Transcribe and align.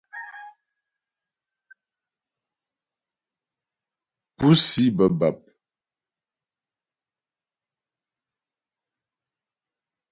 Púsi 4.37 4.85
bə́ 4.97 5.07
bap. 5.19 5.39